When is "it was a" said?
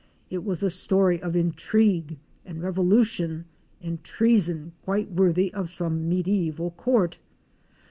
0.31-0.69